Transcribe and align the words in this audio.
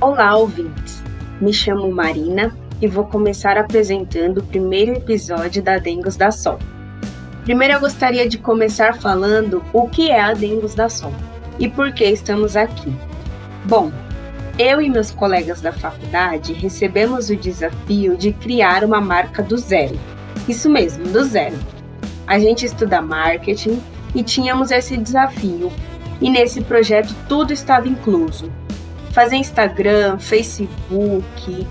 Olá, 0.00 0.36
ouvintes! 0.36 1.02
Me 1.40 1.52
chamo 1.52 1.90
Marina 1.90 2.56
e 2.80 2.86
vou 2.86 3.04
começar 3.04 3.58
apresentando 3.58 4.38
o 4.38 4.44
primeiro 4.44 4.92
episódio 4.92 5.60
da 5.60 5.76
Dengos 5.78 6.14
da 6.14 6.30
Sol. 6.30 6.56
Primeiro 7.42 7.74
eu 7.74 7.80
gostaria 7.80 8.28
de 8.28 8.38
começar 8.38 8.94
falando 9.00 9.60
o 9.72 9.88
que 9.88 10.08
é 10.08 10.20
a 10.20 10.34
Dengos 10.34 10.72
da 10.72 10.88
Sol 10.88 11.12
e 11.58 11.68
por 11.68 11.92
que 11.92 12.04
estamos 12.04 12.54
aqui. 12.54 12.96
Bom, 13.64 13.90
eu 14.56 14.80
e 14.80 14.88
meus 14.88 15.10
colegas 15.10 15.60
da 15.60 15.72
faculdade 15.72 16.52
recebemos 16.52 17.28
o 17.28 17.34
desafio 17.34 18.16
de 18.16 18.32
criar 18.32 18.84
uma 18.84 19.00
marca 19.00 19.42
do 19.42 19.56
zero. 19.56 19.98
Isso 20.48 20.70
mesmo, 20.70 21.08
do 21.08 21.24
zero. 21.24 21.58
A 22.24 22.38
gente 22.38 22.64
estuda 22.64 23.02
marketing 23.02 23.82
e 24.14 24.22
tínhamos 24.22 24.70
esse 24.70 24.96
desafio. 24.96 25.72
E 26.20 26.30
nesse 26.30 26.60
projeto 26.60 27.12
tudo 27.28 27.52
estava 27.52 27.88
incluso: 27.88 28.48
fazer 29.18 29.34
Instagram, 29.34 30.16
Facebook, 30.20 31.66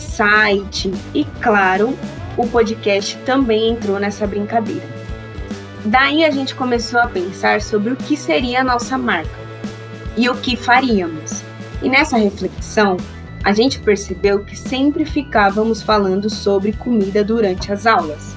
site 0.00 0.92
e, 1.14 1.24
claro, 1.40 1.96
o 2.36 2.44
podcast 2.48 3.16
também 3.18 3.70
entrou 3.70 4.00
nessa 4.00 4.26
brincadeira. 4.26 4.88
Daí 5.84 6.24
a 6.24 6.30
gente 6.32 6.56
começou 6.56 6.98
a 6.98 7.06
pensar 7.06 7.60
sobre 7.62 7.92
o 7.92 7.96
que 7.96 8.16
seria 8.16 8.62
a 8.62 8.64
nossa 8.64 8.98
marca 8.98 9.30
e 10.16 10.28
o 10.28 10.34
que 10.34 10.56
faríamos. 10.56 11.44
E 11.80 11.88
nessa 11.88 12.16
reflexão, 12.16 12.96
a 13.44 13.52
gente 13.52 13.78
percebeu 13.78 14.40
que 14.40 14.56
sempre 14.56 15.04
ficávamos 15.04 15.82
falando 15.82 16.28
sobre 16.28 16.72
comida 16.72 17.22
durante 17.22 17.72
as 17.72 17.86
aulas, 17.86 18.34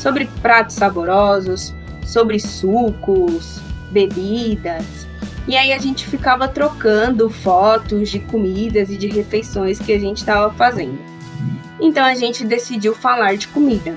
sobre 0.00 0.28
pratos 0.42 0.74
saborosos, 0.74 1.72
sobre 2.04 2.40
sucos, 2.40 3.60
bebidas. 3.92 5.13
E 5.46 5.56
aí 5.56 5.72
a 5.72 5.78
gente 5.78 6.06
ficava 6.06 6.48
trocando 6.48 7.28
fotos 7.28 8.08
de 8.08 8.18
comidas 8.18 8.90
e 8.90 8.96
de 8.96 9.08
refeições 9.08 9.78
que 9.78 9.92
a 9.92 9.98
gente 9.98 10.18
estava 10.18 10.52
fazendo. 10.54 10.98
Então 11.80 12.04
a 12.04 12.14
gente 12.14 12.44
decidiu 12.44 12.94
falar 12.94 13.36
de 13.36 13.48
comida 13.48 13.94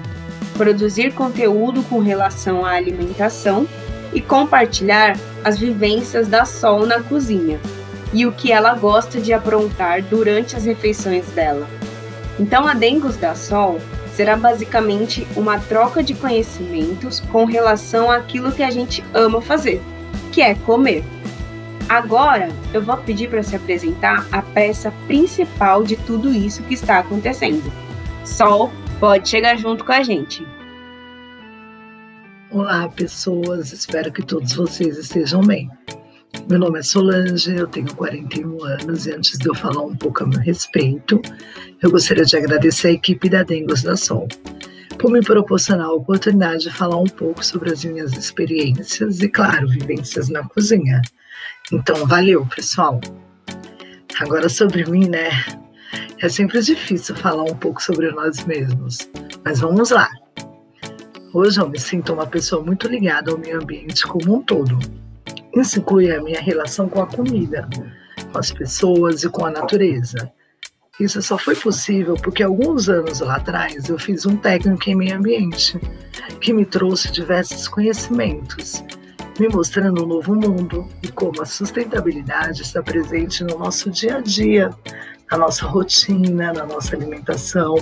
produzir 0.57 1.13
conteúdo 1.13 1.83
com 1.83 1.99
relação 1.99 2.65
à 2.65 2.71
alimentação 2.71 3.67
e 4.11 4.19
compartilhar 4.19 5.15
as 5.43 5.57
vivências 5.57 6.27
da 6.27 6.43
Sol 6.43 6.85
na 6.85 7.01
cozinha 7.01 7.59
e 8.11 8.25
o 8.25 8.31
que 8.31 8.51
ela 8.51 8.73
gosta 8.73 9.21
de 9.21 9.31
aprontar 9.31 10.01
durante 10.01 10.55
as 10.55 10.65
refeições 10.65 11.27
dela. 11.27 11.67
Então, 12.39 12.67
a 12.67 12.73
Dengos 12.73 13.17
da 13.17 13.35
Sol 13.35 13.79
será 14.13 14.35
basicamente 14.35 15.27
uma 15.35 15.59
troca 15.59 16.01
de 16.01 16.15
conhecimentos 16.15 17.19
com 17.19 17.45
relação 17.45 18.09
àquilo 18.09 18.51
que 18.51 18.63
a 18.63 18.71
gente 18.71 19.03
ama 19.13 19.41
fazer, 19.41 19.81
que 20.31 20.41
é 20.41 20.55
comer. 20.55 21.03
Agora, 21.89 22.49
eu 22.73 22.81
vou 22.81 22.97
pedir 22.97 23.29
para 23.29 23.41
se 23.41 23.55
apresentar 23.55 24.27
a 24.29 24.41
peça 24.41 24.91
principal 25.07 25.83
de 25.85 25.95
tudo 25.95 26.33
isso 26.33 26.61
que 26.63 26.73
está 26.73 26.99
acontecendo. 26.99 27.71
Sol, 28.25 28.69
pode 28.99 29.29
chegar 29.29 29.57
junto 29.57 29.85
com 29.85 29.93
a 29.93 30.03
gente. 30.03 30.45
Olá, 32.51 32.89
pessoas, 32.89 33.71
espero 33.71 34.11
que 34.11 34.21
todos 34.21 34.51
vocês 34.51 34.97
estejam 34.97 35.41
bem. 35.41 35.69
Meu 36.49 36.59
nome 36.59 36.79
é 36.79 36.83
Solange, 36.83 37.55
eu 37.55 37.67
tenho 37.67 37.93
41 37.95 38.65
anos 38.65 39.05
e 39.05 39.13
antes 39.13 39.37
de 39.39 39.47
eu 39.47 39.55
falar 39.55 39.83
um 39.83 39.95
pouco 39.95 40.23
a 40.23 40.27
meu 40.27 40.39
respeito, 40.39 41.21
eu 41.81 41.89
gostaria 41.89 42.25
de 42.25 42.35
agradecer 42.35 42.89
a 42.89 42.91
equipe 42.91 43.29
da 43.29 43.43
Dengos 43.43 43.81
da 43.81 43.95
Sol 43.95 44.27
por 44.97 45.11
me 45.11 45.21
proporcionar 45.21 45.87
a 45.87 45.93
oportunidade 45.93 46.63
de 46.63 46.71
falar 46.71 46.97
um 46.97 47.05
pouco 47.05 47.45
sobre 47.45 47.71
as 47.71 47.83
minhas 47.85 48.13
experiências 48.13 49.21
e, 49.21 49.29
claro, 49.29 49.67
vivências 49.67 50.29
na 50.29 50.43
cozinha. 50.47 51.01
Então, 51.71 52.05
valeu, 52.07 52.45
pessoal! 52.47 52.99
Agora 54.19 54.49
sobre 54.49 54.89
mim, 54.89 55.07
né? 55.07 55.29
É 56.19 56.27
sempre 56.27 56.61
difícil 56.61 57.15
falar 57.15 57.43
um 57.43 57.55
pouco 57.55 57.81
sobre 57.81 58.09
nós 58.11 58.43
mesmos, 58.45 58.97
mas 59.45 59.59
vamos 59.59 59.91
lá. 59.91 60.09
Hoje 61.33 61.59
eu 61.59 61.69
me 61.69 61.79
sinto 61.79 62.13
uma 62.13 62.25
pessoa 62.25 62.63
muito 62.63 62.87
ligada 62.87 63.31
ao 63.31 63.37
meio 63.37 63.61
ambiente 63.61 64.07
como 64.07 64.37
um 64.37 64.41
todo. 64.41 64.79
Isso 65.55 65.79
inclui 65.79 66.11
a 66.11 66.21
minha 66.21 66.41
relação 66.41 66.89
com 66.89 67.01
a 67.01 67.05
comida, 67.05 67.69
com 68.31 68.39
as 68.39 68.51
pessoas 68.51 69.23
e 69.23 69.29
com 69.29 69.45
a 69.45 69.51
natureza. 69.51 70.31
Isso 70.99 71.21
só 71.21 71.37
foi 71.37 71.55
possível 71.55 72.15
porque 72.15 72.41
alguns 72.41 72.89
anos 72.89 73.19
lá 73.19 73.35
atrás 73.35 73.87
eu 73.87 73.99
fiz 73.99 74.25
um 74.25 74.35
técnico 74.35 74.89
em 74.89 74.95
meio 74.95 75.17
ambiente, 75.17 75.79
que 76.41 76.51
me 76.51 76.65
trouxe 76.65 77.11
diversos 77.11 77.67
conhecimentos, 77.67 78.83
me 79.39 79.47
mostrando 79.47 80.03
um 80.03 80.07
novo 80.07 80.33
mundo 80.33 80.89
e 81.03 81.07
como 81.09 81.39
a 81.41 81.45
sustentabilidade 81.45 82.63
está 82.63 82.81
presente 82.81 83.43
no 83.43 83.59
nosso 83.59 83.91
dia 83.91 84.17
a 84.17 84.21
dia, 84.21 84.71
na 85.29 85.37
nossa 85.37 85.67
rotina, 85.67 86.51
na 86.51 86.65
nossa 86.65 86.95
alimentação, 86.95 87.75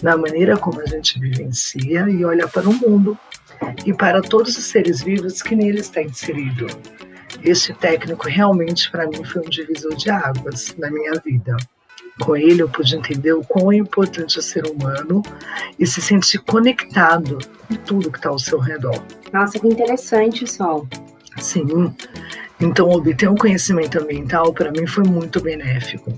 na 0.00 0.16
maneira 0.16 0.56
como 0.56 0.80
a 0.80 0.86
gente 0.86 1.18
vivencia 1.18 2.08
e 2.08 2.24
olha 2.24 2.46
para 2.46 2.68
o 2.68 2.72
mundo 2.72 3.18
e 3.84 3.92
para 3.92 4.22
todos 4.22 4.56
os 4.56 4.64
seres 4.64 5.02
vivos 5.02 5.42
que 5.42 5.56
nele 5.56 5.80
está 5.80 6.00
inserido. 6.00 6.66
Este 7.42 7.74
técnico 7.74 8.28
realmente 8.28 8.90
para 8.92 9.08
mim 9.08 9.24
foi 9.24 9.42
um 9.42 9.50
divisor 9.50 9.96
de 9.96 10.08
águas 10.08 10.74
na 10.78 10.88
minha 10.88 11.12
vida. 11.24 11.56
Com 12.20 12.36
ele 12.36 12.62
eu 12.62 12.68
pude 12.68 12.96
entender 12.96 13.32
o 13.32 13.42
quão 13.42 13.72
é 13.72 13.76
importante 13.76 14.38
o 14.38 14.42
ser 14.42 14.66
humano 14.66 15.22
e 15.78 15.86
se 15.86 16.00
sentir 16.00 16.38
conectado 16.38 17.38
com 17.66 17.74
tudo 17.74 18.10
que 18.10 18.18
está 18.18 18.28
ao 18.28 18.38
seu 18.38 18.58
redor. 18.58 19.02
Nossa, 19.32 19.58
que 19.58 19.66
interessante, 19.66 20.46
Sol. 20.46 20.86
Sim. 21.38 21.92
Então, 22.60 22.88
obter 22.88 23.28
um 23.28 23.34
conhecimento 23.34 23.98
ambiental 23.98 24.52
para 24.52 24.70
mim 24.70 24.86
foi 24.86 25.04
muito 25.04 25.40
benéfico 25.40 26.12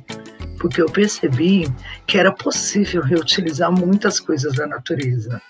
porque 0.59 0.81
eu 0.81 0.87
percebi 0.87 1.69
que 2.07 2.19
era 2.19 2.33
possível 2.33 3.03
reutilizar 3.03 3.71
muitas 3.71 4.19
coisas 4.19 4.55
da 4.55 4.67
natureza, 4.67 5.41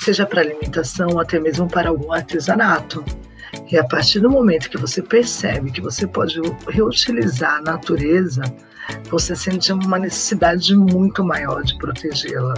seja 0.00 0.26
para 0.26 0.40
alimentação, 0.40 1.18
até 1.18 1.38
mesmo 1.38 1.68
para 1.68 1.88
algum 1.88 2.12
artesanato. 2.12 3.04
E 3.70 3.76
a 3.76 3.84
partir 3.84 4.20
do 4.20 4.30
momento 4.30 4.70
que 4.70 4.78
você 4.78 5.02
percebe 5.02 5.72
que 5.72 5.80
você 5.80 6.06
pode 6.06 6.40
reutilizar 6.68 7.56
a 7.56 7.62
natureza, 7.62 8.42
você 9.10 9.34
sente 9.34 9.72
uma 9.72 9.98
necessidade 9.98 10.74
muito 10.76 11.24
maior 11.24 11.62
de 11.62 11.76
protegê-la. 11.78 12.54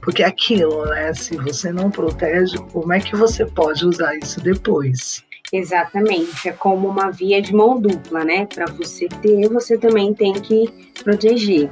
Porque 0.00 0.22
é 0.22 0.26
aquilo, 0.26 0.84
né? 0.86 1.14
Se 1.14 1.36
você 1.36 1.72
não 1.72 1.90
protege, 1.90 2.58
como 2.72 2.92
é 2.92 3.00
que 3.00 3.14
você 3.14 3.46
pode 3.46 3.86
usar 3.86 4.16
isso 4.16 4.40
depois? 4.40 5.24
Exatamente, 5.52 6.48
é 6.48 6.52
como 6.52 6.88
uma 6.88 7.10
via 7.10 7.40
de 7.40 7.54
mão 7.54 7.78
dupla, 7.78 8.24
né? 8.24 8.46
Para 8.46 8.64
você 8.72 9.06
ter, 9.06 9.48
você 9.48 9.76
também 9.76 10.14
tem 10.14 10.32
que 10.32 10.92
proteger. 11.04 11.68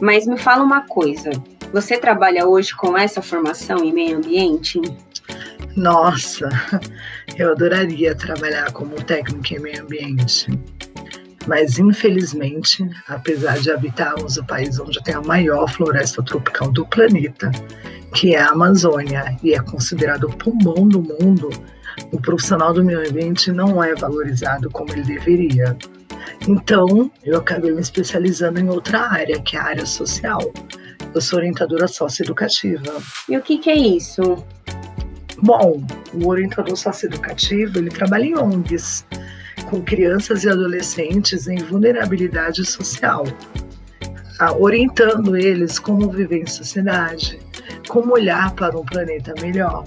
Mas 0.00 0.26
me 0.26 0.38
fala 0.38 0.64
uma 0.64 0.88
coisa, 0.88 1.30
você 1.72 1.98
trabalha 1.98 2.48
hoje 2.48 2.74
com 2.74 2.96
essa 2.96 3.20
formação 3.20 3.84
em 3.84 3.92
meio 3.92 4.16
ambiente? 4.16 4.80
Nossa, 5.76 6.48
eu 7.36 7.52
adoraria 7.52 8.14
trabalhar 8.14 8.72
como 8.72 9.02
técnico 9.02 9.54
em 9.54 9.58
meio 9.58 9.82
ambiente. 9.82 10.46
Mas, 11.46 11.78
infelizmente, 11.78 12.88
apesar 13.08 13.58
de 13.58 13.70
habitarmos 13.70 14.36
o 14.36 14.44
país 14.44 14.78
onde 14.78 15.02
tem 15.02 15.14
a 15.14 15.20
maior 15.20 15.68
floresta 15.68 16.22
tropical 16.22 16.70
do 16.70 16.86
planeta, 16.86 17.50
que 18.14 18.34
é 18.34 18.40
a 18.40 18.50
Amazônia, 18.50 19.36
e 19.42 19.52
é 19.52 19.60
considerado 19.60 20.24
o 20.24 20.36
pulmão 20.36 20.86
do 20.86 21.02
mundo, 21.02 21.50
o 22.12 22.20
profissional 22.20 22.72
do 22.72 22.84
meio 22.84 23.00
ambiente 23.00 23.50
não 23.50 23.82
é 23.82 23.94
valorizado 23.94 24.70
como 24.70 24.92
ele 24.92 25.02
deveria. 25.02 25.76
Então, 26.46 27.10
eu 27.24 27.38
acabei 27.38 27.72
me 27.72 27.80
especializando 27.80 28.60
em 28.60 28.68
outra 28.68 29.00
área, 29.00 29.40
que 29.40 29.56
é 29.56 29.60
a 29.60 29.64
área 29.64 29.86
social. 29.86 30.52
Eu 31.14 31.20
sou 31.20 31.38
orientadora 31.38 31.88
socioeducativa. 31.88 33.02
E 33.28 33.36
o 33.36 33.42
que, 33.42 33.58
que 33.58 33.70
é 33.70 33.76
isso? 33.76 34.44
Bom, 35.42 35.82
o 36.14 36.28
orientador 36.28 36.76
socioeducativo, 36.76 37.78
ele 37.78 37.90
trabalha 37.90 38.26
em 38.26 38.38
ONGs, 38.38 39.04
com 39.68 39.82
crianças 39.82 40.44
e 40.44 40.48
adolescentes 40.48 41.48
em 41.48 41.56
vulnerabilidade 41.56 42.64
social, 42.64 43.24
orientando 44.60 45.36
eles 45.36 45.80
como 45.80 46.08
viver 46.10 46.42
em 46.42 46.46
sociedade, 46.46 47.40
como 47.88 48.12
olhar 48.12 48.54
para 48.54 48.78
um 48.78 48.84
planeta 48.84 49.34
melhor. 49.42 49.84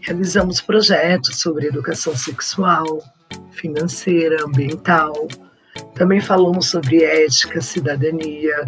Realizamos 0.00 0.60
projetos 0.60 1.40
sobre 1.40 1.68
educação 1.68 2.16
sexual, 2.16 2.84
financeira, 3.52 4.44
ambiental. 4.44 5.28
Também 5.94 6.20
falamos 6.20 6.66
sobre 6.66 7.04
ética, 7.04 7.60
cidadania, 7.60 8.64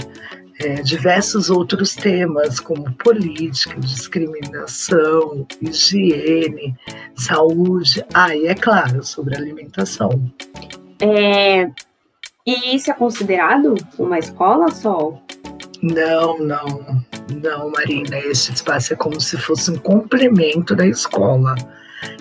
é, 0.62 0.74
diversos 0.82 1.50
outros 1.50 1.94
temas, 1.94 2.60
como 2.60 2.92
política, 2.94 3.78
discriminação, 3.80 5.46
higiene, 5.60 6.74
saúde. 7.14 8.04
Ah, 8.14 8.34
e 8.34 8.46
é 8.46 8.54
claro, 8.54 9.02
sobre 9.02 9.36
alimentação. 9.36 10.10
É, 11.00 11.68
e 12.46 12.76
isso 12.76 12.90
é 12.90 12.94
considerado 12.94 13.74
uma 13.98 14.18
escola, 14.18 14.70
Sol? 14.70 15.22
Não, 15.82 16.38
não. 16.38 17.02
Não, 17.42 17.70
Marina, 17.70 18.18
esse 18.18 18.52
espaço 18.52 18.92
é 18.92 18.96
como 18.96 19.20
se 19.20 19.36
fosse 19.36 19.70
um 19.70 19.76
complemento 19.76 20.76
da 20.76 20.86
escola. 20.86 21.54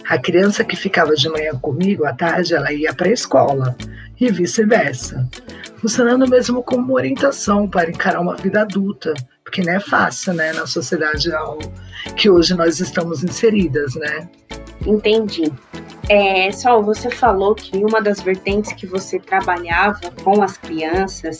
A 0.07 0.17
criança 0.17 0.63
que 0.63 0.75
ficava 0.75 1.15
de 1.15 1.29
manhã 1.29 1.51
comigo, 1.59 2.05
à 2.05 2.13
tarde, 2.13 2.55
ela 2.55 2.71
ia 2.71 2.93
para 2.93 3.09
a 3.09 3.13
escola 3.13 3.75
e 4.19 4.31
vice-versa. 4.31 5.27
Funcionando 5.81 6.29
mesmo 6.29 6.61
como 6.61 6.93
orientação 6.93 7.67
para 7.67 7.89
encarar 7.89 8.21
uma 8.21 8.35
vida 8.35 8.61
adulta, 8.61 9.13
porque 9.43 9.63
não 9.63 9.73
é 9.73 9.79
fácil, 9.79 10.33
né, 10.33 10.53
na 10.53 10.67
sociedade 10.67 11.29
que 12.15 12.29
hoje 12.29 12.53
nós 12.53 12.79
estamos 12.79 13.23
inseridas, 13.23 13.95
né? 13.95 14.29
Entendi. 14.85 15.51
É, 16.07 16.51
Sol, 16.51 16.83
você 16.83 17.09
falou 17.09 17.55
que 17.55 17.77
uma 17.77 17.99
das 18.01 18.21
vertentes 18.21 18.73
que 18.73 18.85
você 18.85 19.19
trabalhava 19.19 19.99
com 20.23 20.41
as 20.41 20.57
crianças 20.57 21.37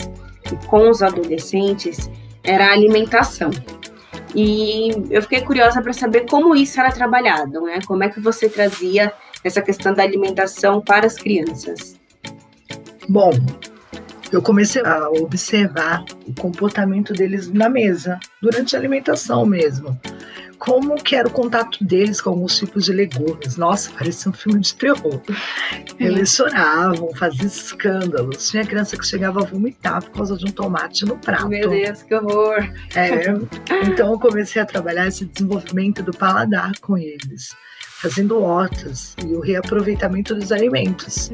e 0.52 0.68
com 0.68 0.90
os 0.90 1.02
adolescentes 1.04 2.10
era 2.44 2.68
a 2.68 2.72
alimentação. 2.72 3.52
E 4.34 4.90
eu 5.10 5.22
fiquei 5.22 5.42
curiosa 5.42 5.82
para 5.82 5.94
saber 5.94 6.26
como 6.28 6.56
isso 6.56 6.80
era 6.80 6.92
trabalhado, 6.92 7.62
né? 7.62 7.80
Como 7.86 8.04
é 8.04 8.10
que 8.10 8.20
você 8.20 8.50
trazia 8.50 9.14
essa 9.44 9.62
questão 9.62 9.94
da 9.94 10.04
alimentação 10.04 10.82
para 10.82 11.06
as 11.06 11.16
crianças? 11.16 12.00
Bom, 13.10 13.32
eu 14.32 14.42
comecei 14.42 14.82
a 14.84 15.10
observar 15.10 16.04
o 16.26 16.34
comportamento 16.34 17.14
deles 17.14 17.52
na 17.52 17.70
mesa, 17.70 18.20
durante 18.42 18.76
a 18.76 18.80
alimentação 18.80 19.46
mesmo. 19.46 20.00
Como 20.58 20.96
que 20.96 21.16
era 21.16 21.28
o 21.28 21.32
contato 21.32 21.84
deles 21.84 22.22
com 22.22 22.30
alguns 22.30 22.56
tipos 22.56 22.86
de 22.86 22.94
legumes. 22.94 23.58
Nossa, 23.58 23.90
parecia 23.92 24.30
um 24.30 24.34
filme 24.34 24.60
de 24.60 24.76
terror. 24.76 25.20
Eles 26.00 26.36
choravam, 26.36 27.10
faziam 27.16 27.48
escândalos. 27.48 28.48
Tinha 28.48 28.64
criança 28.64 28.96
que 28.96 29.06
chegava 29.06 29.42
a 29.42 29.46
vomitar 29.46 30.04
por 30.04 30.12
causa 30.12 30.38
de 30.38 30.46
um 30.46 30.52
tomate 30.52 31.04
no 31.04 31.18
prato. 31.18 31.48
Meu 31.48 31.68
Deus, 31.68 32.04
que 32.04 32.14
horror! 32.14 32.58
É, 32.96 33.24
então 33.88 34.12
eu 34.12 34.20
comecei 34.20 34.62
a 34.62 34.66
trabalhar 34.66 35.08
esse 35.08 35.26
desenvolvimento 35.26 36.04
do 36.04 36.14
paladar 36.14 36.74
com 36.80 36.96
eles 36.96 37.56
fazendo 38.02 38.42
hortas 38.42 39.16
e 39.24 39.34
o 39.36 39.40
reaproveitamento 39.40 40.34
dos 40.34 40.52
alimentos. 40.52 41.32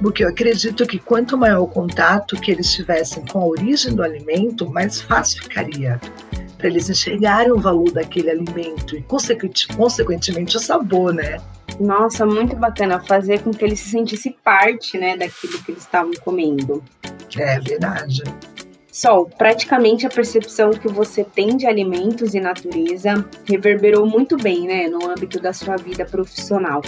Porque 0.00 0.24
eu 0.24 0.28
acredito 0.28 0.86
que 0.86 0.98
quanto 0.98 1.36
maior 1.36 1.62
o 1.62 1.66
contato 1.66 2.40
que 2.40 2.50
eles 2.50 2.72
tivessem 2.72 3.24
com 3.26 3.40
a 3.40 3.46
origem 3.46 3.94
do 3.94 4.02
alimento, 4.02 4.70
mais 4.70 5.00
fácil 5.00 5.42
ficaria 5.42 6.00
para 6.56 6.68
eles 6.68 6.88
enxergarem 6.88 7.50
o 7.50 7.58
valor 7.58 7.90
daquele 7.90 8.30
alimento 8.30 8.96
e, 8.96 9.02
consequentemente, 9.02 10.56
o 10.56 10.60
sabor, 10.60 11.12
né? 11.12 11.38
Nossa, 11.80 12.24
muito 12.24 12.54
bacana 12.54 13.00
fazer 13.00 13.40
com 13.40 13.50
que 13.50 13.64
eles 13.64 13.80
se 13.80 13.90
sentissem 13.90 14.36
parte, 14.44 14.96
né, 14.96 15.16
daquilo 15.16 15.60
que 15.64 15.72
eles 15.72 15.82
estavam 15.82 16.12
comendo. 16.22 16.82
É 17.36 17.58
verdade. 17.58 18.22
Sol, 18.92 19.24
praticamente 19.24 20.06
a 20.06 20.10
percepção 20.10 20.70
que 20.70 20.86
você 20.86 21.24
tem 21.24 21.56
de 21.56 21.66
alimentos 21.66 22.34
e 22.34 22.40
natureza 22.40 23.26
reverberou 23.46 24.06
muito 24.06 24.36
bem, 24.36 24.66
né, 24.66 24.86
no 24.86 25.10
âmbito 25.10 25.40
da 25.40 25.50
sua 25.54 25.76
vida 25.76 26.04
profissional. 26.04 26.82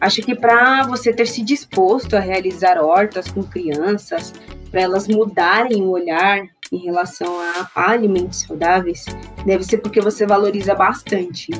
Acho 0.00 0.22
que 0.22 0.34
para 0.34 0.86
você 0.86 1.12
ter 1.12 1.26
se 1.26 1.42
disposto 1.42 2.16
a 2.16 2.20
realizar 2.20 2.82
hortas 2.82 3.28
com 3.28 3.42
crianças, 3.42 4.32
para 4.70 4.80
elas 4.80 5.06
mudarem 5.06 5.82
o 5.82 5.90
olhar 5.90 6.40
em 6.72 6.78
relação 6.78 7.38
a, 7.38 7.92
alimentos 7.92 8.40
saudáveis, 8.40 9.04
deve 9.44 9.62
ser 9.62 9.76
porque 9.78 10.00
você 10.00 10.26
valoriza 10.26 10.74
bastante 10.74 11.50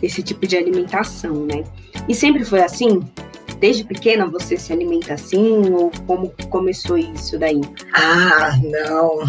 esse 0.00 0.22
tipo 0.22 0.46
de 0.46 0.56
alimentação, 0.56 1.44
né? 1.44 1.64
E 2.08 2.14
sempre 2.14 2.44
foi 2.44 2.62
assim? 2.62 3.00
Desde 3.60 3.84
pequena 3.84 4.26
você 4.26 4.56
se 4.56 4.72
alimenta 4.72 5.14
assim? 5.14 5.70
Ou 5.72 5.90
como 6.06 6.32
começou 6.48 6.98
isso 6.98 7.38
daí? 7.38 7.60
Ah, 7.94 8.58
não, 8.62 9.20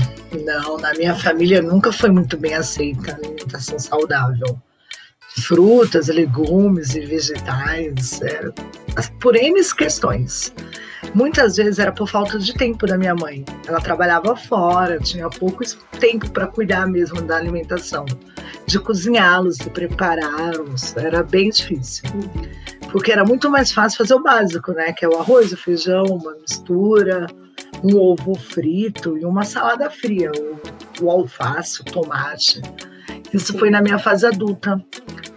não. 0.44 0.78
Na 0.78 0.94
minha 0.94 1.16
família 1.16 1.62
nunca 1.62 1.92
foi 1.92 2.10
muito 2.10 2.38
bem 2.38 2.54
aceita 2.54 3.12
a 3.12 3.16
alimentação 3.16 3.80
saudável. 3.80 4.60
Frutas, 5.38 6.08
legumes 6.08 6.96
e 6.96 7.02
vegetais, 7.02 8.22
é, 8.22 8.50
por 9.20 9.36
N 9.36 9.62
questões. 9.76 10.54
Muitas 11.14 11.58
vezes 11.58 11.78
era 11.78 11.92
por 11.92 12.10
falta 12.10 12.40
de 12.40 12.54
tempo 12.54 12.88
da 12.88 12.98
minha 12.98 13.14
mãe. 13.14 13.44
Ela 13.68 13.82
trabalhava 13.82 14.36
fora, 14.36 15.00
tinha 15.00 15.30
pouco 15.30 15.64
tempo 16.00 16.30
para 16.32 16.48
cuidar 16.48 16.88
mesmo 16.88 17.22
da 17.22 17.36
alimentação, 17.38 18.06
de 18.66 18.80
cozinhá-los, 18.80 19.58
de 19.58 19.70
prepará-los. 19.70 20.96
Era 20.96 21.22
bem 21.22 21.50
difícil. 21.50 22.10
Porque 22.96 23.12
era 23.12 23.26
muito 23.26 23.52
mais 23.52 23.74
fácil 23.74 23.98
fazer 23.98 24.14
o 24.14 24.24
básico, 24.24 24.72
né? 24.72 24.94
Que 24.94 25.04
é 25.04 25.10
o 25.10 25.20
arroz, 25.20 25.52
o 25.52 25.58
feijão, 25.58 26.06
uma 26.06 26.34
mistura, 26.36 27.28
um 27.84 27.98
ovo 27.98 28.36
frito 28.36 29.18
e 29.18 29.26
uma 29.26 29.44
salada 29.44 29.90
fria, 29.90 30.32
o, 30.32 31.04
o 31.04 31.12
alface, 31.12 31.82
o 31.82 31.84
tomate. 31.84 32.62
Isso 33.34 33.58
foi 33.60 33.70
na 33.70 33.82
minha 33.82 34.00
fase 34.00 34.26
adulta, 34.26 34.82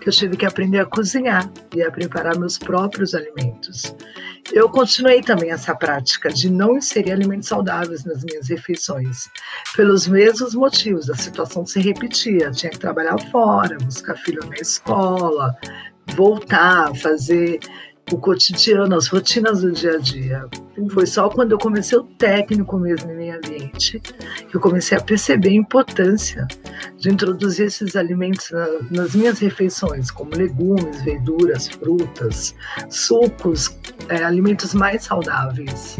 que 0.01 0.09
eu 0.09 0.13
tive 0.13 0.37
que 0.37 0.47
aprender 0.47 0.79
a 0.79 0.87
cozinhar 0.87 1.51
e 1.75 1.83
a 1.83 1.91
preparar 1.91 2.39
meus 2.39 2.59
próprios 2.59 3.13
alimentos. 3.13 3.93
Eu 4.53 4.69
continuei 4.69 5.21
também 5.21 5.51
essa 5.51 5.75
prática 5.75 6.29
de 6.29 6.49
não 6.49 6.77
inserir 6.77 7.11
alimentos 7.11 7.49
saudáveis 7.49 8.05
nas 8.05 8.23
minhas 8.23 8.49
refeições, 8.49 9.29
pelos 9.75 10.07
mesmos 10.07 10.55
motivos. 10.55 11.11
A 11.11 11.17
situação 11.17 11.67
se 11.67 11.81
repetia, 11.81 12.53
tinha 12.53 12.71
que 12.71 12.79
trabalhar 12.79 13.19
fora, 13.33 13.77
buscar 13.79 14.15
filho 14.15 14.49
na 14.49 14.55
escola, 14.55 15.57
voltar 16.19 16.91
a 16.91 16.95
fazer 16.97 17.61
o 18.11 18.19
cotidiano, 18.19 18.97
as 18.97 19.07
rotinas 19.07 19.61
do 19.61 19.71
dia 19.71 19.93
a 19.93 19.99
dia. 19.99 20.47
Foi 20.91 21.07
só 21.07 21.29
quando 21.29 21.53
eu 21.53 21.59
comecei 21.59 21.97
o 21.97 22.03
técnico 22.03 22.77
mesmo 22.77 23.13
em 23.13 23.17
meio 23.17 23.37
ambiente 23.37 24.01
que 24.01 24.57
eu 24.57 24.61
comecei 24.61 24.99
a 24.99 25.01
perceber 25.01 25.51
a 25.51 25.53
importância 25.53 26.47
de 26.97 27.11
introduzir 27.11 27.67
esses 27.67 27.95
alimentos 27.95 28.51
na, 28.51 28.67
nas 28.91 29.15
minhas 29.15 29.39
refeições, 29.39 30.11
como 30.11 30.35
legumes, 30.35 31.03
verduras, 31.03 31.69
frutas, 31.69 32.55
sucos, 32.89 33.77
é, 34.09 34.25
alimentos 34.25 34.75
mais 34.75 35.05
saudáveis. 35.05 35.99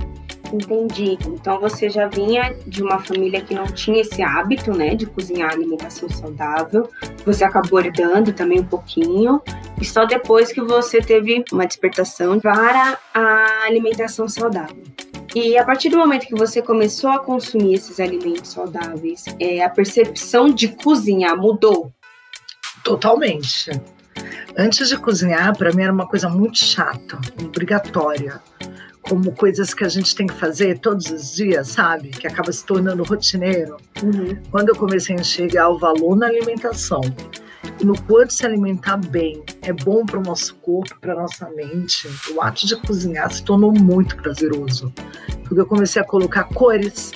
Entendi. 0.53 1.19
Então 1.27 1.61
você 1.61 1.91
já 1.91 2.07
vinha 2.07 2.55
de 2.67 2.83
uma 2.83 2.99
família 2.99 3.41
que 3.41 3.55
não 3.55 3.67
tinha 3.67 4.01
esse 4.01 4.23
hábito, 4.23 4.73
né, 4.73 4.95
de 4.95 5.07
cozinhar 5.07 5.53
alimentação 5.53 6.09
saudável. 6.09 6.89
Você 7.25 7.45
acabou 7.45 7.81
herdando 7.81 8.33
também 8.33 8.61
um 8.61 8.65
pouquinho. 8.65 9.43
E 9.81 9.85
só 9.85 10.05
depois 10.05 10.53
que 10.53 10.61
você 10.61 11.01
teve 11.01 11.45
uma 11.53 11.67
despertação 11.67 12.41
para 12.41 12.99
a 13.13 13.65
alimentação 13.67 14.29
saudável. 14.29 14.83
E 15.35 15.59
a 15.59 15.65
partir 15.65 15.91
do 15.91 15.99
momento 15.99 16.27
que 16.27 16.35
você 16.35 16.63
começou 16.63 17.11
a 17.11 17.19
consumir 17.19 17.75
esses 17.75 18.01
alimentos 18.01 18.51
saudáveis, 18.51 19.27
é, 19.39 19.63
a 19.63 19.69
percepção 19.69 20.49
de 20.51 20.69
cozinhar 20.69 21.37
mudou? 21.37 21.93
Totalmente. 22.83 23.71
Antes 24.57 24.89
de 24.89 24.97
cozinhar, 24.97 25.57
para 25.57 25.73
mim 25.73 25.83
era 25.83 25.93
uma 25.93 26.09
coisa 26.09 26.29
muito 26.29 26.59
chata, 26.59 27.21
obrigatória 27.45 28.41
como 29.09 29.33
coisas 29.33 29.73
que 29.73 29.85
a 29.85 29.89
gente 29.89 30.15
tem 30.15 30.27
que 30.27 30.35
fazer 30.35 30.79
todos 30.79 31.07
os 31.11 31.35
dias, 31.35 31.69
sabe? 31.69 32.11
Que 32.11 32.27
acaba 32.27 32.53
se 32.53 32.65
tornando 32.65 33.03
rotineiro. 33.03 33.77
Uhum. 34.03 34.37
Quando 34.51 34.69
eu 34.69 34.77
comecei 34.77 35.17
a 35.17 35.21
enxergar 35.21 35.71
o 35.71 35.79
valor 35.79 36.15
na 36.17 36.27
alimentação 36.27 37.01
e 37.81 37.85
no 37.85 38.01
quanto 38.03 38.33
se 38.33 38.45
alimentar 38.45 38.99
bem 38.99 39.43
é 39.63 39.73
bom 39.73 40.05
para 40.05 40.19
o 40.19 40.23
nosso 40.23 40.55
corpo, 40.57 40.95
para 41.01 41.15
nossa 41.15 41.49
mente, 41.51 42.09
o 42.35 42.43
ato 42.43 42.67
de 42.67 42.77
cozinhar 42.77 43.33
se 43.33 43.43
tornou 43.43 43.73
muito 43.73 44.17
prazeroso. 44.17 44.93
Porque 45.45 45.61
eu 45.61 45.67
comecei 45.67 46.01
a 46.03 46.05
colocar 46.05 46.45
cores, 46.45 47.13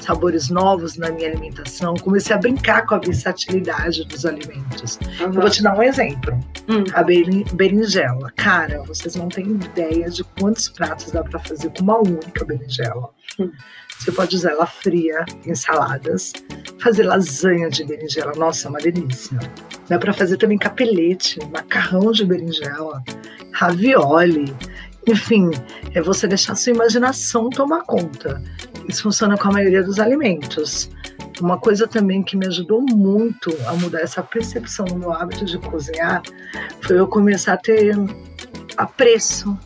sabores 0.00 0.48
novos 0.48 0.96
na 0.96 1.10
minha 1.10 1.28
alimentação, 1.28 1.94
comecei 1.94 2.34
a 2.34 2.38
brincar 2.38 2.86
com 2.86 2.94
a 2.94 2.98
versatilidade 2.98 4.04
dos 4.04 4.24
alimentos. 4.24 4.98
Uhum. 5.20 5.26
Eu 5.26 5.32
vou 5.32 5.50
te 5.50 5.62
dar 5.62 5.76
um 5.76 5.82
exemplo. 5.82 6.38
Hum. 6.68 6.84
A 6.92 7.02
berinjela. 7.02 8.32
Cara, 8.36 8.82
vocês 8.82 9.14
não 9.16 9.28
têm 9.28 9.46
ideia 9.46 10.10
de 10.10 10.24
quantos 10.38 10.68
pratos 10.68 11.10
dá 11.10 11.22
para 11.22 11.38
fazer 11.38 11.70
com 11.70 11.82
uma 11.82 11.98
única 11.98 12.44
berinjela. 12.44 13.10
Hum. 13.38 13.50
Você 13.98 14.12
pode 14.12 14.36
usar 14.36 14.50
ela 14.50 14.66
fria 14.66 15.24
em 15.44 15.54
saladas, 15.54 16.32
fazer 16.80 17.04
lasanha 17.04 17.68
de 17.70 17.84
berinjela. 17.84 18.32
Nossa, 18.36 18.68
é 18.68 18.70
uma 18.70 18.78
delícia. 18.78 19.38
Dá 19.88 19.98
para 19.98 20.12
fazer 20.12 20.36
também 20.36 20.58
capelete, 20.58 21.38
macarrão 21.50 22.12
de 22.12 22.24
berinjela, 22.24 23.02
ravioli. 23.52 24.54
Enfim, 25.06 25.50
é 25.94 26.02
você 26.02 26.26
deixar 26.26 26.56
sua 26.56 26.72
imaginação 26.72 27.48
tomar 27.48 27.82
conta. 27.82 28.42
Isso 28.88 29.04
funciona 29.04 29.36
com 29.38 29.48
a 29.48 29.52
maioria 29.52 29.82
dos 29.82 29.98
alimentos. 29.98 30.90
Uma 31.40 31.58
coisa 31.58 31.86
também 31.86 32.22
que 32.22 32.36
me 32.36 32.46
ajudou 32.46 32.80
muito 32.80 33.56
a 33.66 33.74
mudar 33.74 34.00
essa 34.00 34.22
percepção 34.22 34.86
no 34.86 34.98
meu 34.98 35.12
hábito 35.12 35.44
de 35.44 35.58
cozinhar 35.58 36.22
foi 36.80 36.98
eu 36.98 37.06
começar 37.06 37.52
a 37.52 37.56
ter 37.58 37.94
apreço 38.76 39.56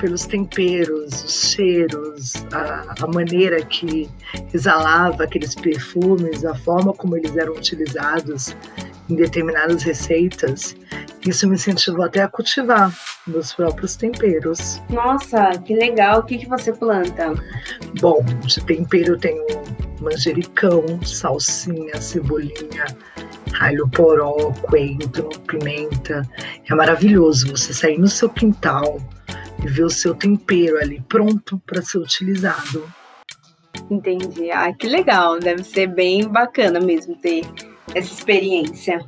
pelos 0.00 0.26
temperos, 0.26 1.24
os 1.24 1.50
cheiros, 1.52 2.34
a, 2.52 2.94
a, 3.00 3.06
maneira 3.06 3.64
que 3.64 4.08
exalava 4.52 5.24
aqueles 5.24 5.54
perfumes, 5.54 6.44
a 6.44 6.54
forma 6.54 6.92
como 6.92 7.16
eles 7.16 7.36
eram 7.36 7.54
utilizados 7.54 8.56
em 9.08 9.14
determinadas 9.14 9.82
receitas. 9.82 10.76
Isso 11.26 11.48
me 11.48 11.54
incentivou 11.54 12.04
até 12.04 12.20
a 12.20 12.28
cultivar 12.28 12.92
meus 13.26 13.54
próprios 13.54 13.96
temperos. 13.96 14.82
Nossa, 14.90 15.52
que 15.64 15.74
legal! 15.74 16.20
O 16.20 16.22
que, 16.22 16.38
que 16.38 16.48
você 16.48 16.72
planta? 16.72 17.32
Bom, 18.00 18.22
de 18.44 18.62
tempero 18.64 19.14
eu 19.14 19.18
tenho 19.18 19.44
manjericão, 20.00 20.84
salsinha, 21.02 21.98
cebolinha, 22.00 22.84
alho 23.58 23.88
poró, 23.88 24.52
coentro, 24.68 25.30
pimenta. 25.46 26.28
É 26.68 26.74
maravilhoso 26.74 27.48
você 27.48 27.72
sair 27.72 27.98
no 27.98 28.08
seu 28.08 28.28
quintal 28.28 29.00
e 29.64 29.68
ver 29.68 29.84
o 29.84 29.90
seu 29.90 30.14
tempero 30.14 30.78
ali 30.78 31.02
pronto 31.08 31.58
para 31.66 31.80
ser 31.80 31.98
utilizado. 31.98 32.86
Entendi. 33.90 34.50
Ah, 34.50 34.72
que 34.72 34.86
legal. 34.86 35.38
Deve 35.38 35.64
ser 35.64 35.86
bem 35.86 36.28
bacana 36.28 36.78
mesmo 36.80 37.16
ter 37.16 37.44
essa 37.94 38.12
experiência. 38.12 39.00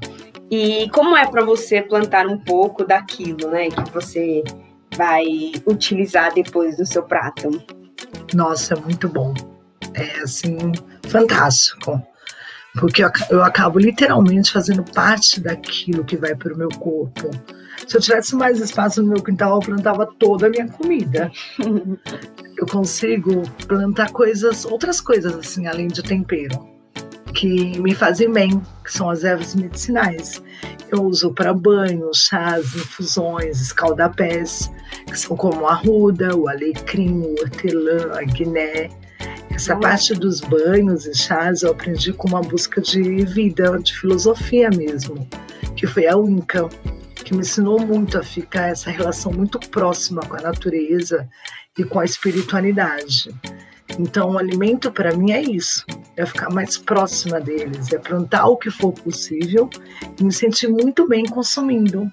E 0.50 0.88
como 0.90 1.16
é 1.16 1.26
para 1.26 1.44
você 1.44 1.82
plantar 1.82 2.26
um 2.26 2.38
pouco 2.38 2.84
daquilo, 2.84 3.50
né, 3.50 3.68
que 3.68 3.90
você 3.92 4.44
vai 4.96 5.24
utilizar 5.66 6.32
depois 6.32 6.76
do 6.76 6.86
seu 6.86 7.02
prato? 7.02 7.50
Nossa, 8.32 8.74
é 8.74 8.80
muito 8.80 9.08
bom. 9.08 9.34
É 9.94 10.20
assim, 10.20 10.56
fantástico. 11.08 12.00
Porque 12.78 13.02
eu, 13.02 13.10
eu 13.30 13.42
acabo 13.42 13.78
literalmente 13.78 14.52
fazendo 14.52 14.84
parte 14.84 15.40
daquilo 15.40 16.04
que 16.04 16.16
vai 16.16 16.34
para 16.34 16.54
o 16.54 16.56
meu 16.56 16.68
corpo. 16.68 17.30
Se 17.88 17.96
eu 17.96 18.00
tivesse 18.00 18.36
mais 18.36 18.60
espaço 18.60 19.02
no 19.02 19.08
meu 19.08 19.22
quintal, 19.22 19.56
eu 19.56 19.60
plantava 19.60 20.06
toda 20.18 20.46
a 20.46 20.50
minha 20.50 20.68
comida. 20.68 21.30
eu 21.58 22.66
consigo 22.66 23.42
plantar 23.66 24.12
coisas, 24.12 24.64
outras 24.64 25.00
coisas 25.00 25.34
assim, 25.34 25.66
além 25.66 25.88
de 25.88 26.02
tempero 26.02 26.75
que 27.36 27.78
me 27.78 27.94
fazem 27.94 28.32
bem, 28.32 28.62
que 28.82 28.90
são 28.90 29.10
as 29.10 29.22
ervas 29.22 29.54
medicinais. 29.54 30.42
Eu 30.90 31.04
uso 31.04 31.34
para 31.34 31.52
banho, 31.52 32.10
chás, 32.14 32.74
infusões, 32.74 33.60
escaldapés, 33.60 34.70
que 35.06 35.18
são 35.18 35.36
como 35.36 35.66
a 35.66 35.74
ruda, 35.74 36.34
o 36.34 36.48
alecrim, 36.48 37.20
o 37.20 37.34
hortelã, 37.40 38.12
a 38.14 38.22
guiné. 38.22 38.88
Essa 39.50 39.76
parte 39.76 40.14
dos 40.14 40.40
banhos 40.40 41.06
e 41.06 41.14
chás 41.14 41.62
eu 41.62 41.72
aprendi 41.72 42.12
com 42.14 42.28
uma 42.28 42.40
busca 42.40 42.80
de 42.80 43.24
vida, 43.26 43.78
de 43.78 43.94
filosofia 43.94 44.70
mesmo, 44.70 45.28
que 45.76 45.86
foi 45.86 46.06
a 46.06 46.14
Inca, 46.14 46.68
que 47.16 47.34
me 47.34 47.40
ensinou 47.40 47.78
muito 47.78 48.18
a 48.18 48.22
ficar 48.22 48.68
essa 48.68 48.90
relação 48.90 49.30
muito 49.30 49.58
próxima 49.68 50.22
com 50.22 50.36
a 50.36 50.40
natureza 50.40 51.28
e 51.78 51.84
com 51.84 52.00
a 52.00 52.04
espiritualidade. 52.04 53.30
Então, 53.98 54.32
o 54.32 54.38
alimento 54.38 54.92
para 54.92 55.14
mim 55.14 55.32
é 55.32 55.40
isso, 55.40 55.84
é 56.16 56.26
ficar 56.26 56.50
mais 56.50 56.76
próxima 56.76 57.40
deles, 57.40 57.92
é 57.92 57.98
plantar 57.98 58.46
o 58.46 58.56
que 58.56 58.70
for 58.70 58.92
possível 58.92 59.70
e 60.18 60.24
me 60.24 60.32
sentir 60.32 60.68
muito 60.68 61.08
bem 61.08 61.24
consumindo. 61.24 62.10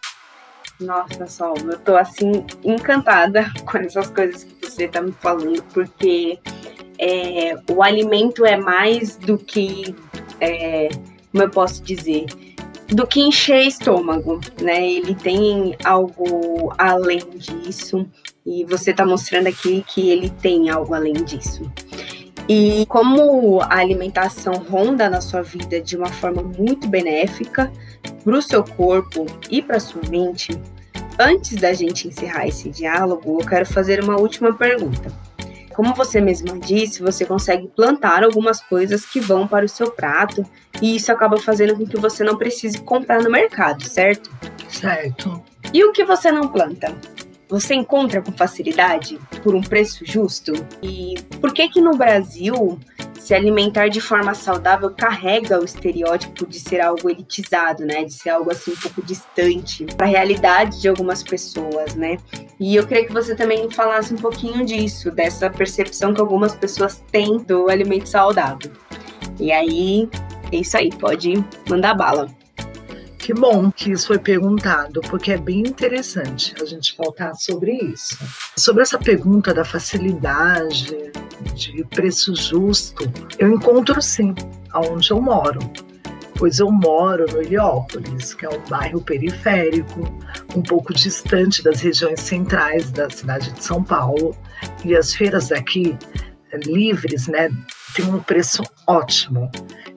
Nossa, 0.79 1.27
Sol, 1.27 1.55
eu 1.57 1.77
tô 1.79 1.95
assim 1.95 2.45
encantada 2.63 3.51
com 3.65 3.77
essas 3.77 4.09
coisas 4.09 4.43
que 4.43 4.65
você 4.65 4.87
tá 4.87 5.01
me 5.01 5.11
falando, 5.11 5.61
porque 5.73 6.39
é, 6.97 7.55
o 7.69 7.83
alimento 7.83 8.45
é 8.45 8.57
mais 8.57 9.17
do 9.17 9.37
que, 9.37 9.95
é, 10.39 10.89
como 11.31 11.43
eu 11.43 11.49
posso 11.49 11.83
dizer, 11.83 12.25
do 12.87 13.07
que 13.07 13.21
encher 13.21 13.67
estômago, 13.67 14.39
né? 14.61 14.89
Ele 14.89 15.15
tem 15.15 15.75
algo 15.83 16.73
além 16.77 17.21
disso. 17.35 18.07
E 18.45 18.65
você 18.65 18.91
está 18.91 19.05
mostrando 19.05 19.47
aqui 19.47 19.83
que 19.88 20.09
ele 20.09 20.29
tem 20.29 20.69
algo 20.69 20.93
além 20.93 21.13
disso. 21.13 21.71
E 22.47 22.85
como 22.88 23.62
a 23.62 23.77
alimentação 23.77 24.53
ronda 24.55 25.09
na 25.09 25.21
sua 25.21 25.41
vida 25.41 25.79
de 25.79 25.95
uma 25.95 26.09
forma 26.09 26.43
muito 26.43 26.88
benéfica 26.88 27.71
para 28.23 28.38
o 28.38 28.41
seu 28.41 28.63
corpo 28.63 29.25
e 29.50 29.62
para 29.62 29.79
sua 29.79 30.01
mente, 30.09 30.59
antes 31.17 31.55
da 31.55 31.71
gente 31.71 32.07
encerrar 32.07 32.47
esse 32.47 32.69
diálogo, 32.69 33.39
eu 33.39 33.47
quero 33.47 33.65
fazer 33.65 34.03
uma 34.03 34.17
última 34.17 34.53
pergunta. 34.53 35.09
Como 35.73 35.93
você 35.95 36.21
mesma 36.21 36.59
disse, 36.59 37.01
você 37.01 37.25
consegue 37.25 37.67
plantar 37.67 38.23
algumas 38.23 38.62
coisas 38.62 39.05
que 39.05 39.19
vão 39.19 39.47
para 39.47 39.65
o 39.65 39.69
seu 39.69 39.89
prato 39.89 40.45
e 40.81 40.95
isso 40.97 41.12
acaba 41.12 41.38
fazendo 41.38 41.75
com 41.75 41.85
que 41.85 41.97
você 41.97 42.23
não 42.23 42.38
precise 42.38 42.79
comprar 42.79 43.23
no 43.23 43.31
mercado, 43.31 43.83
certo? 43.83 44.29
Certo. 44.69 45.41
E 45.73 45.83
o 45.83 45.91
que 45.91 46.03
você 46.03 46.31
não 46.31 46.47
planta? 46.47 46.93
Você 47.47 47.73
encontra 47.75 48.21
com 48.21 48.31
facilidade 48.31 49.19
por 49.43 49.55
um 49.55 49.62
preço 49.62 50.05
justo? 50.05 50.53
E 50.81 51.15
por 51.39 51.53
que 51.53 51.69
que 51.69 51.81
no 51.81 51.95
Brasil 51.95 52.79
se 53.19 53.33
alimentar 53.33 53.88
de 53.88 54.01
forma 54.01 54.33
saudável 54.33 54.91
carrega 54.91 55.59
o 55.59 55.63
estereótipo 55.63 56.45
de 56.45 56.59
ser 56.59 56.81
algo 56.81 57.09
elitizado, 57.09 57.85
né? 57.85 58.03
De 58.03 58.13
ser 58.13 58.31
algo 58.31 58.51
assim 58.51 58.71
um 58.71 58.75
pouco 58.75 59.01
distante 59.01 59.85
para 59.85 60.05
a 60.05 60.09
realidade 60.09 60.81
de 60.81 60.89
algumas 60.89 61.23
pessoas, 61.23 61.95
né? 61.95 62.17
E 62.59 62.75
eu 62.75 62.85
queria 62.85 63.05
que 63.05 63.13
você 63.13 63.35
também 63.35 63.69
falasse 63.71 64.13
um 64.13 64.17
pouquinho 64.17 64.65
disso, 64.65 65.09
dessa 65.12 65.50
percepção 65.50 66.13
que 66.13 66.21
algumas 66.21 66.55
pessoas 66.55 67.03
têm 67.12 67.38
do 67.38 67.69
alimento 67.69 68.07
saudável. 68.09 68.71
E 69.39 69.51
aí, 69.51 70.09
é 70.51 70.57
isso 70.57 70.77
aí, 70.77 70.89
pode 70.89 71.33
mandar 71.69 71.93
bala. 71.93 72.27
Que 73.24 73.34
bom 73.34 73.72
que 73.72 73.89
isso 73.89 74.08
foi 74.08 74.20
perguntado, 74.20 75.00
porque 75.00 75.32
é 75.32 75.38
bem 75.38 75.62
interessante 75.62 76.53
a 76.62 76.65
gente 76.65 76.94
voltar 76.98 77.34
sobre 77.36 77.72
isso. 77.72 78.18
Sobre 78.58 78.84
essa 78.84 79.00
pergunta 79.00 79.53
da 79.53 79.63
facilidade, 79.63 81.10
de 81.56 81.86
preço 81.86 82.36
justo, 82.36 83.10
eu 83.39 83.50
encontro 83.50 84.01
sim 84.01 84.36
aonde 84.74 85.10
eu 85.10 85.22
moro. 85.22 85.62
Pois 86.36 86.60
eu 86.60 86.70
moro 86.70 87.25
no 87.32 87.42
Heliópolis, 87.42 88.34
que 88.34 88.46
é 88.46 88.50
um 88.50 88.60
bairro 88.68 89.00
periférico, 89.00 90.01
um 90.53 90.62
pouco 90.62 90.94
distante 90.94 91.63
das 91.63 91.80
regiões 91.80 92.20
centrais 92.20 92.92
da 92.92 93.10
cidade 93.10 93.53
de 93.53 93.63
São 93.63 93.82
Paulo. 93.82 94.36
E 94.84 94.98
as 94.98 95.13
feiras 95.13 95.48
daqui, 95.48 95.98
livres, 96.65 97.30
né, 97.30 97.50
têm 97.96 98.03
um 98.03 98.20
preço 98.20 98.63
ótimo. 98.86 99.50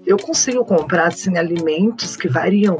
Eu 0.07 0.17
consigo 0.17 0.65
comprar 0.65 1.09
assim, 1.09 1.37
alimentos 1.37 2.15
que 2.15 2.29
variam 2.29 2.79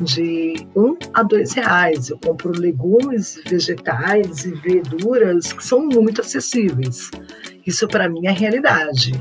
de 0.00 0.66
um 0.74 0.96
a 1.14 1.22
dois 1.22 1.52
reais. 1.52 2.10
Eu 2.10 2.18
compro 2.18 2.50
legumes, 2.58 3.40
vegetais 3.46 4.44
e 4.44 4.52
verduras 4.52 5.52
que 5.52 5.64
são 5.64 5.86
muito 5.86 6.20
acessíveis. 6.20 7.10
Isso 7.66 7.86
para 7.86 8.08
mim 8.08 8.26
é 8.26 8.32
realidade. 8.32 9.12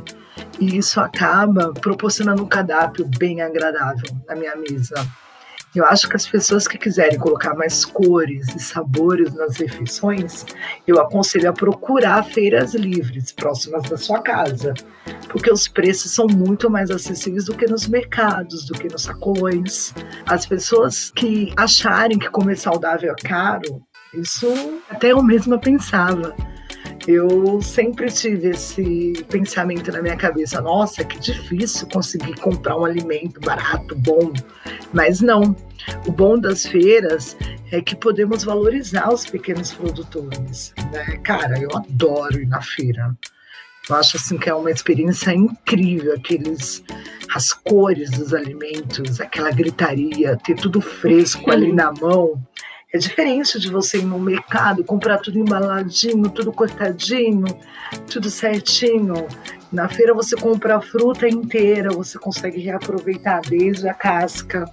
E 0.59 0.77
isso 0.77 0.99
acaba 0.99 1.73
proporcionando 1.73 2.43
um 2.43 2.47
cardápio 2.47 3.09
bem 3.17 3.41
agradável 3.41 4.15
na 4.27 4.35
minha 4.35 4.55
mesa. 4.55 4.95
Eu 5.75 5.85
acho 5.85 6.09
que 6.09 6.15
as 6.15 6.27
pessoas 6.27 6.67
que 6.67 6.79
quiserem 6.79 7.19
colocar 7.19 7.53
mais 7.53 7.85
cores 7.85 8.47
e 8.55 8.59
sabores 8.59 9.33
nas 9.35 9.57
refeições, 9.57 10.43
eu 10.87 10.99
aconselho 10.99 11.49
a 11.49 11.53
procurar 11.53 12.23
feiras 12.23 12.73
livres 12.73 13.31
próximas 13.31 13.87
da 13.87 13.95
sua 13.95 14.19
casa, 14.19 14.73
porque 15.29 15.51
os 15.51 15.67
preços 15.67 16.11
são 16.11 16.27
muito 16.27 16.69
mais 16.69 16.89
acessíveis 16.91 17.45
do 17.45 17.55
que 17.55 17.67
nos 17.67 17.87
mercados, 17.87 18.65
do 18.65 18.73
que 18.73 18.91
nos 18.91 19.03
sacolões. 19.03 19.93
As 20.25 20.45
pessoas 20.45 21.11
que 21.11 21.53
acharem 21.55 22.19
que 22.19 22.29
comer 22.29 22.57
saudável 22.57 23.11
é 23.11 23.27
caro, 23.27 23.81
isso 24.13 24.47
até 24.89 25.11
eu 25.11 25.23
mesma 25.23 25.57
pensava. 25.57 26.35
Eu 27.07 27.61
sempre 27.61 28.11
tive 28.11 28.49
esse 28.49 29.13
pensamento 29.29 29.91
na 29.91 30.01
minha 30.01 30.17
cabeça: 30.17 30.61
nossa, 30.61 31.03
que 31.03 31.19
difícil 31.19 31.87
conseguir 31.87 32.35
comprar 32.35 32.77
um 32.77 32.85
alimento 32.85 33.39
barato, 33.39 33.95
bom. 33.95 34.33
Mas 34.93 35.21
não. 35.21 35.55
O 36.05 36.11
bom 36.11 36.37
das 36.37 36.65
feiras 36.65 37.37
é 37.71 37.81
que 37.81 37.95
podemos 37.95 38.43
valorizar 38.43 39.11
os 39.11 39.25
pequenos 39.25 39.71
produtores. 39.71 40.73
Né? 40.91 41.17
Cara, 41.23 41.57
eu 41.59 41.69
adoro 41.75 42.41
ir 42.41 42.47
na 42.47 42.61
feira. 42.61 43.15
Eu 43.89 43.95
acho 43.95 44.17
assim 44.17 44.37
que 44.37 44.49
é 44.49 44.53
uma 44.53 44.69
experiência 44.69 45.33
incrível, 45.33 46.13
aqueles 46.13 46.83
as 47.33 47.53
cores 47.53 48.09
dos 48.11 48.33
alimentos, 48.33 49.19
aquela 49.19 49.51
gritaria, 49.51 50.37
ter 50.37 50.55
tudo 50.55 50.79
fresco 50.79 51.51
ali 51.51 51.71
na 51.71 51.91
mão. 51.91 52.41
É 52.91 52.97
diferente 52.97 53.59
de 53.59 53.69
você 53.69 53.99
ir 53.99 54.05
no 54.05 54.19
mercado, 54.19 54.83
comprar 54.83 55.19
tudo 55.19 55.37
embaladinho, 55.37 56.29
tudo 56.29 56.51
cortadinho, 56.51 57.45
tudo 58.11 58.29
certinho. 58.29 59.27
Na 59.71 59.87
feira 59.87 60.13
você 60.13 60.35
compra 60.35 60.77
a 60.77 60.81
fruta 60.81 61.27
inteira, 61.27 61.91
você 61.91 62.17
consegue 62.17 62.59
reaproveitar 62.59 63.41
desde 63.41 63.87
a 63.87 63.93
casca, 63.93 64.65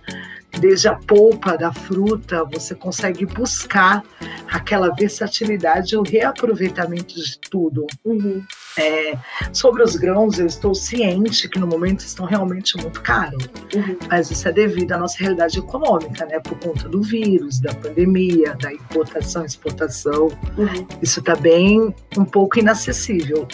desde 0.59 0.89
a 0.89 0.95
polpa 0.95 1.57
da 1.57 1.73
fruta, 1.73 2.45
você 2.45 2.75
consegue 2.75 3.27
buscar 3.27 4.03
aquela 4.51 4.91
versatilidade 4.95 5.95
e 5.95 5.99
o 5.99 6.03
reaproveitamento 6.03 7.15
de 7.15 7.39
tudo. 7.39 7.87
Uhum. 8.05 8.43
É, 8.79 9.17
sobre 9.53 9.83
os 9.83 9.97
grãos, 9.97 10.39
eu 10.39 10.47
estou 10.47 10.75
ciente 10.75 11.49
que 11.49 11.59
no 11.59 11.67
momento 11.67 12.01
estão 12.01 12.27
realmente 12.27 12.77
muito 12.77 13.01
caros, 13.01 13.49
uhum. 13.75 13.97
mas 14.09 14.31
isso 14.31 14.47
é 14.49 14.53
devido 14.53 14.93
à 14.93 14.99
nossa 14.99 15.19
realidade 15.19 15.59
econômica, 15.59 16.27
né? 16.27 16.41
Por 16.41 16.59
conta 16.59 16.89
do 16.89 17.03
vírus, 17.03 17.59
da 17.61 17.75
pandemia, 17.75 18.55
da 18.61 18.73
importação, 18.73 19.45
exportação. 19.45 20.29
Uhum. 20.57 20.87
Isso 21.01 21.21
está 21.21 21.35
bem 21.35 21.95
um 22.17 22.25
pouco 22.25 22.59
inacessível. 22.59 23.47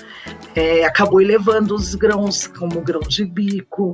É, 0.54 0.84
acabou 0.84 1.20
elevando 1.20 1.74
os 1.74 1.94
grãos, 1.94 2.46
como 2.46 2.80
grão 2.80 3.00
de 3.00 3.24
bico, 3.24 3.92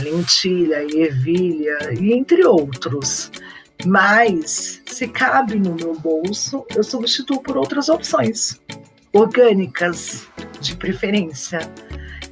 lentilha, 0.00 0.78
a 0.78 0.84
ervilha 0.84 1.78
e 1.98 2.12
entre 2.12 2.44
outros. 2.44 3.30
Mas, 3.84 4.82
se 4.86 5.08
cabe 5.08 5.56
no 5.56 5.74
meu 5.74 5.94
bolso, 5.98 6.64
eu 6.74 6.82
substituo 6.82 7.42
por 7.42 7.56
outras 7.56 7.88
opções, 7.88 8.60
orgânicas, 9.12 10.26
de 10.60 10.74
preferência. 10.76 11.58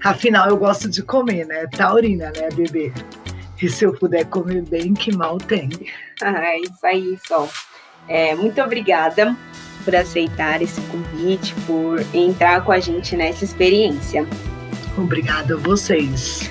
Afinal, 0.02 0.48
eu 0.48 0.56
gosto 0.56 0.88
de 0.88 1.02
comer, 1.02 1.46
né? 1.46 1.66
Taurina, 1.66 2.32
né, 2.34 2.48
bebê? 2.54 2.92
E 3.60 3.68
se 3.68 3.84
eu 3.84 3.92
puder 3.92 4.24
comer 4.24 4.62
bem, 4.62 4.94
que 4.94 5.14
mal 5.14 5.38
tem. 5.38 5.68
Ah, 6.24 6.54
é 6.54 6.60
isso 6.60 6.86
aí, 6.86 7.18
Sol. 7.26 7.50
É, 8.06 8.32
muito 8.36 8.62
obrigada 8.62 9.36
por 9.84 9.96
aceitar 9.96 10.62
esse 10.62 10.80
convite, 10.82 11.52
por 11.66 12.00
entrar 12.14 12.64
com 12.64 12.70
a 12.70 12.78
gente 12.78 13.16
nessa 13.16 13.44
experiência. 13.44 14.24
Obrigada 14.96 15.54
a 15.54 15.56
vocês. 15.56 16.48